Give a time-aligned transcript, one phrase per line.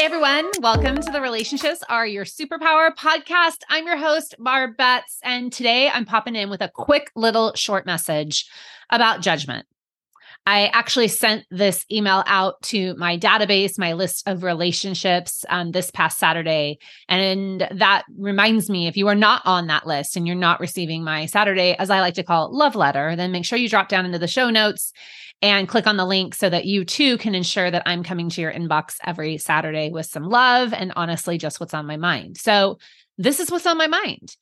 [0.00, 3.58] Hey everyone, welcome to the Relationships Are Your Superpower podcast.
[3.68, 7.84] I'm your host, Barb Betts, and today I'm popping in with a quick little short
[7.84, 8.48] message
[8.88, 9.66] about judgment.
[10.46, 15.90] I actually sent this email out to my database, my list of relationships um, this
[15.90, 16.78] past Saturday.
[17.06, 21.04] And that reminds me if you are not on that list and you're not receiving
[21.04, 23.90] my Saturday, as I like to call it, love letter, then make sure you drop
[23.90, 24.94] down into the show notes
[25.42, 28.40] and click on the link so that you too can ensure that I'm coming to
[28.40, 32.36] your inbox every Saturday with some love and honestly just what's on my mind.
[32.36, 32.78] So,
[33.18, 34.34] this is what's on my mind.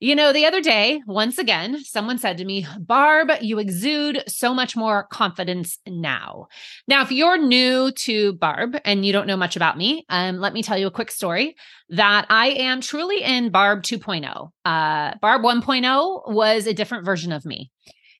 [0.00, 4.52] You know, the other day, once again, someone said to me, Barb, you exude so
[4.52, 6.48] much more confidence now.
[6.88, 10.52] Now, if you're new to Barb and you don't know much about me, um, let
[10.52, 11.54] me tell you a quick story
[11.90, 14.50] that I am truly in Barb 2.0.
[14.64, 17.70] Uh, Barb 1.0 was a different version of me.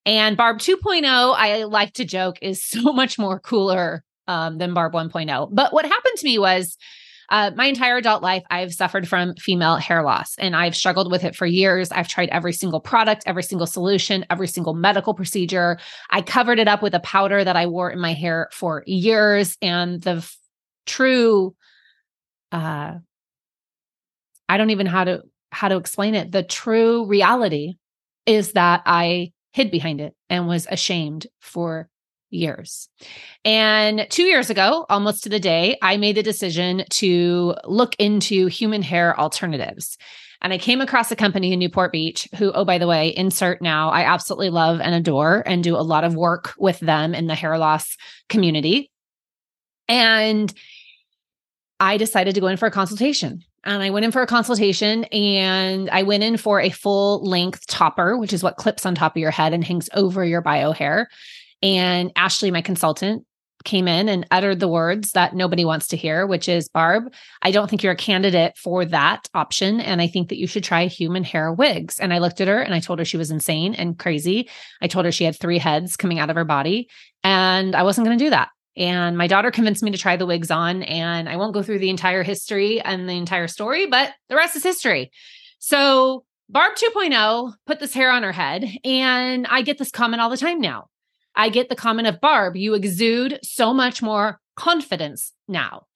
[0.06, 4.92] And Barb 2.0, I like to joke, is so much more cooler um, than Barb
[4.92, 5.48] 1.0.
[5.52, 6.77] But what happened to me was,
[7.30, 11.24] uh, my entire adult life, I've suffered from female hair loss and I've struggled with
[11.24, 11.91] it for years.
[11.91, 15.78] I've tried every single product, every single solution, every single medical procedure.
[16.11, 19.56] I covered it up with a powder that I wore in my hair for years.
[19.62, 20.36] And the f-
[20.86, 21.55] true,
[22.52, 22.94] uh,
[24.48, 26.30] I don't even how to how to explain it.
[26.30, 27.77] The true reality
[28.27, 31.88] is that I hid behind it and was ashamed for
[32.28, 32.88] years.
[33.44, 38.48] And two years ago, almost to the day, I made the decision to look into
[38.48, 39.96] human hair alternatives.
[40.42, 43.62] And I came across a company in Newport Beach who, oh, by the way, insert
[43.62, 47.28] now, I absolutely love and adore and do a lot of work with them in
[47.28, 47.96] the hair loss
[48.28, 48.91] community.
[49.89, 50.52] And
[51.78, 53.44] I decided to go in for a consultation.
[53.65, 57.67] And I went in for a consultation and I went in for a full length
[57.67, 60.73] topper, which is what clips on top of your head and hangs over your bio
[60.73, 61.09] hair.
[61.62, 63.25] And Ashley, my consultant,
[63.65, 67.51] came in and uttered the words that nobody wants to hear, which is Barb, I
[67.51, 69.81] don't think you're a candidate for that option.
[69.81, 71.98] And I think that you should try human hair wigs.
[71.98, 74.51] And I looked at her and I told her she was insane and crazy.
[74.83, 76.89] I told her she had three heads coming out of her body.
[77.23, 78.51] And I wasn't going to do that.
[78.77, 80.83] And my daughter convinced me to try the wigs on.
[80.83, 84.57] And I won't go through the entire history and the entire story, but the rest
[84.57, 85.11] is history.
[85.58, 88.68] So Barb 2.0 put this hair on her head.
[88.85, 90.89] And I get this comment all the time now.
[91.36, 95.86] I get the comment of Barb, you exude so much more confidence now.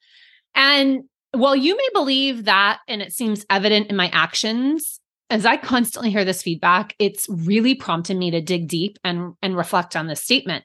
[0.54, 5.00] And while you may believe that, and it seems evident in my actions,
[5.30, 9.56] as I constantly hear this feedback, it's really prompted me to dig deep and, and
[9.56, 10.64] reflect on this statement.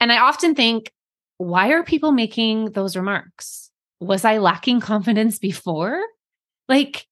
[0.00, 0.92] And I often think,
[1.38, 3.70] why are people making those remarks?
[4.00, 6.00] Was I lacking confidence before?
[6.68, 7.06] Like,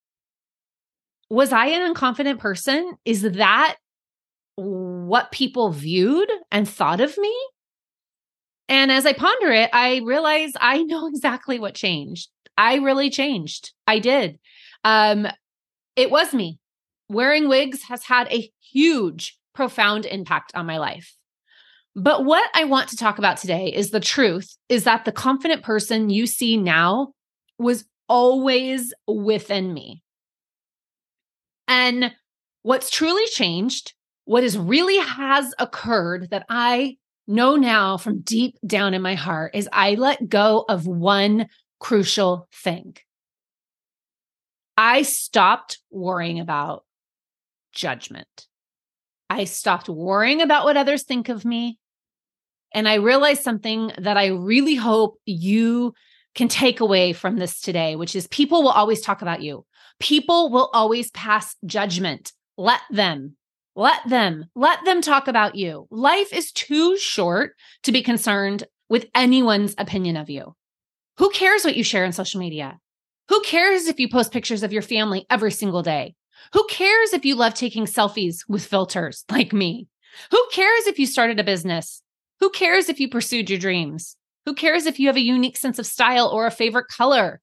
[1.28, 2.92] was I an unconfident person?
[3.04, 3.76] Is that
[4.56, 7.34] what people viewed and thought of me?
[8.68, 12.28] And as I ponder it, I realize I know exactly what changed.
[12.56, 13.72] I really changed.
[13.86, 14.38] I did.
[14.84, 15.26] Um,
[15.96, 16.58] it was me.
[17.08, 21.14] Wearing wigs has had a huge, profound impact on my life.
[21.94, 25.62] But what I want to talk about today is the truth is that the confident
[25.62, 27.12] person you see now
[27.58, 30.02] was always within me.
[31.68, 32.12] And
[32.62, 33.94] what's truly changed,
[34.24, 39.54] what is really has occurred that I know now from deep down in my heart
[39.54, 41.46] is I let go of one
[41.78, 42.96] crucial thing.
[44.76, 46.84] I stopped worrying about
[47.72, 48.46] judgment.
[49.28, 51.78] I stopped worrying about what others think of me.
[52.74, 55.94] And I realized something that I really hope you
[56.34, 59.66] can take away from this today, which is people will always talk about you.
[60.00, 62.32] People will always pass judgment.
[62.56, 63.36] Let them.
[63.76, 64.46] Let them.
[64.54, 65.86] Let them talk about you.
[65.90, 70.54] Life is too short to be concerned with anyone's opinion of you.
[71.18, 72.78] Who cares what you share on social media?
[73.28, 76.14] Who cares if you post pictures of your family every single day?
[76.54, 79.88] Who cares if you love taking selfies with filters like me?
[80.30, 82.02] Who cares if you started a business?
[82.42, 84.16] Who cares if you pursued your dreams?
[84.46, 87.40] Who cares if you have a unique sense of style or a favorite color?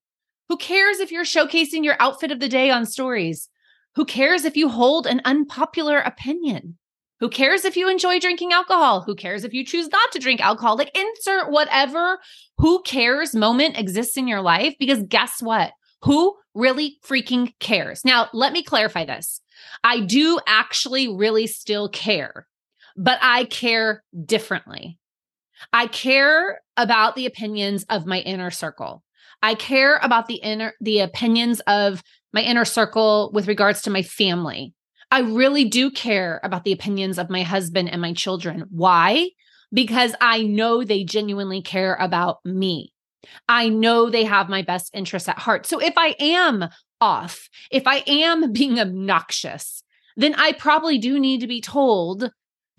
[0.50, 3.48] Who cares if you're showcasing your outfit of the day on stories?
[3.96, 6.78] Who cares if you hold an unpopular opinion?
[7.22, 9.04] Who cares if you enjoy drinking alcohol?
[9.04, 10.76] Who cares if you choose not to drink alcohol?
[10.76, 12.20] Like, insert whatever
[12.58, 15.72] who cares moment exists in your life because guess what?
[16.02, 18.04] Who really freaking cares?
[18.04, 19.40] Now, let me clarify this.
[19.82, 22.48] I do actually really still care
[23.00, 25.00] but I care differently.
[25.72, 29.04] I care about the opinions of my inner circle.
[29.42, 32.04] I care about the inner the opinions of
[32.34, 34.74] my inner circle with regards to my family.
[35.12, 38.66] I really do care about the opinions of my husband and my children.
[38.70, 39.30] Why?
[39.74, 42.94] Because I know they genuinely care about me.
[43.48, 45.66] I know they have my best interests at heart.
[45.66, 46.66] So if I am
[47.00, 49.84] off, if I am being obnoxious,
[50.18, 52.30] then I probably do need to be told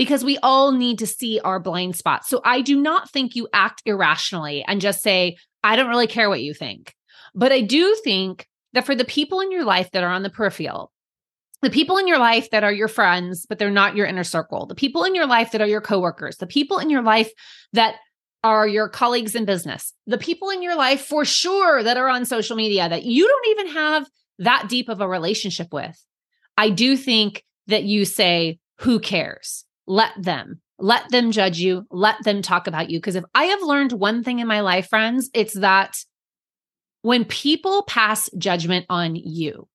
[0.00, 2.26] because we all need to see our blind spots.
[2.30, 6.30] So I do not think you act irrationally and just say, I don't really care
[6.30, 6.94] what you think.
[7.34, 10.30] But I do think that for the people in your life that are on the
[10.30, 10.90] peripheral,
[11.60, 14.64] the people in your life that are your friends, but they're not your inner circle,
[14.64, 17.30] the people in your life that are your coworkers, the people in your life
[17.74, 17.96] that
[18.42, 22.24] are your colleagues in business, the people in your life for sure that are on
[22.24, 24.08] social media that you don't even have
[24.38, 26.02] that deep of a relationship with.
[26.56, 29.66] I do think that you say, who cares?
[29.90, 30.60] Let them.
[30.78, 31.84] Let them judge you.
[31.90, 32.98] Let them talk about you.
[32.98, 35.96] Because if I have learned one thing in my life, friends, it's that
[37.02, 39.66] when people pass judgment on you,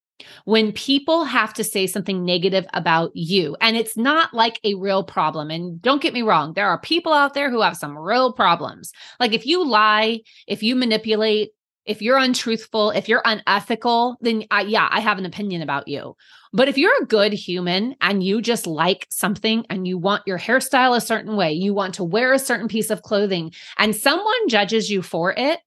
[0.45, 5.03] when people have to say something negative about you, and it's not like a real
[5.03, 5.51] problem.
[5.51, 8.93] And don't get me wrong, there are people out there who have some real problems.
[9.19, 11.51] Like if you lie, if you manipulate,
[11.85, 16.15] if you're untruthful, if you're unethical, then I, yeah, I have an opinion about you.
[16.51, 20.39] But if you're a good human and you just like something and you want your
[20.39, 24.47] hairstyle a certain way, you want to wear a certain piece of clothing, and someone
[24.47, 25.59] judges you for it,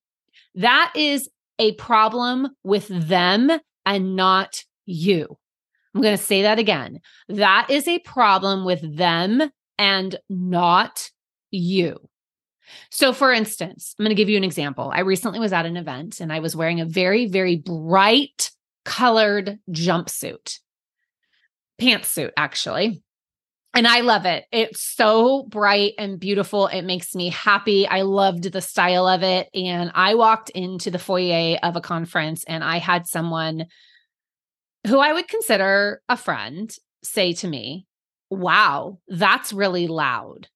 [0.55, 1.29] that is
[1.59, 3.51] a problem with them
[3.85, 5.37] and not you.
[5.95, 7.01] I'm going to say that again.
[7.29, 9.43] That is a problem with them
[9.79, 11.11] and not
[11.51, 12.09] you.
[12.91, 14.91] So, for instance, I'm going to give you an example.
[14.95, 18.51] I recently was at an event and I was wearing a very, very bright
[18.85, 20.59] colored jumpsuit,
[21.81, 23.03] pantsuit, actually.
[23.75, 24.47] And I love it.
[24.51, 26.67] It's so bright and beautiful.
[26.67, 27.87] It makes me happy.
[27.87, 29.49] I loved the style of it.
[29.55, 33.67] And I walked into the foyer of a conference and I had someone
[34.87, 37.87] who I would consider a friend say to me,
[38.31, 40.49] Wow, that's really loud.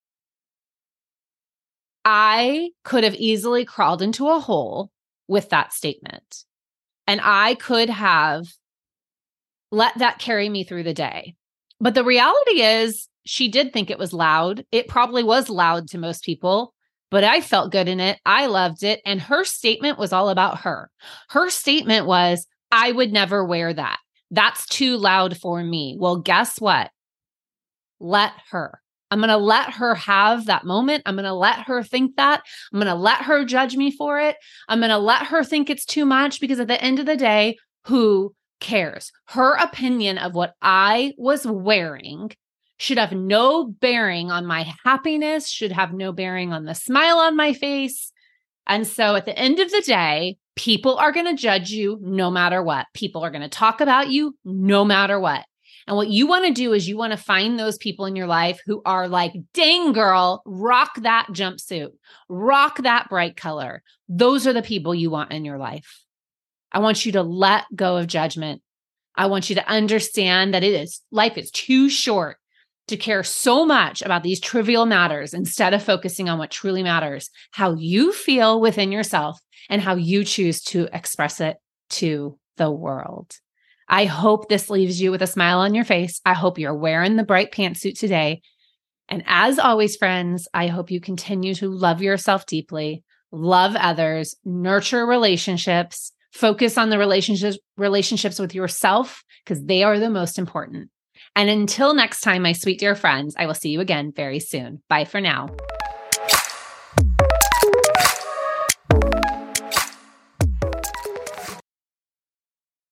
[2.05, 4.91] I could have easily crawled into a hole
[5.29, 6.45] with that statement.
[7.07, 8.47] And I could have
[9.71, 11.35] let that carry me through the day.
[11.81, 14.65] But the reality is, she did think it was loud.
[14.73, 16.75] It probably was loud to most people,
[17.11, 18.19] but I felt good in it.
[18.27, 19.01] I loved it.
[19.07, 20.91] And her statement was all about her.
[21.31, 23.99] Her statement was, I would never wear that.
[24.31, 25.97] That's too loud for me.
[25.99, 26.91] Well, guess what?
[28.01, 28.82] Let her.
[29.13, 31.03] I'm going to let her have that moment.
[31.05, 32.43] I'm going to let her think that.
[32.73, 34.37] I'm going to let her judge me for it.
[34.69, 37.17] I'm going to let her think it's too much because at the end of the
[37.17, 39.13] day, who cares?
[39.27, 42.31] Her opinion of what I was wearing
[42.79, 47.37] should have no bearing on my happiness, should have no bearing on the smile on
[47.37, 48.13] my face.
[48.67, 52.31] And so at the end of the day, people are going to judge you no
[52.31, 52.87] matter what.
[52.95, 55.45] People are going to talk about you no matter what.
[55.87, 58.27] And what you want to do is you want to find those people in your
[58.27, 61.91] life who are like, dang, girl, rock that jumpsuit,
[62.29, 63.83] rock that bright color.
[64.09, 66.03] Those are the people you want in your life.
[66.71, 68.63] I want you to let go of judgment.
[69.15, 72.39] I want you to understand that it is life is too short
[72.89, 77.31] to care so much about these trivial matters instead of focusing on what truly matters,
[77.53, 79.39] how you feel within yourself
[79.69, 81.59] and how you choose to express it
[81.91, 83.39] to the world.
[83.93, 86.19] I hope this leaves you with a smile on your face.
[86.25, 88.41] I hope you're wearing the bright pantsuit today.
[89.11, 95.05] And as always, friends, I hope you continue to love yourself deeply, love others, nurture
[95.05, 100.89] relationships, focus on the relationships relationships with yourself because they are the most important.
[101.37, 104.83] And until next time, my sweet dear friends, I will see you again very soon.
[104.89, 105.49] Bye for now.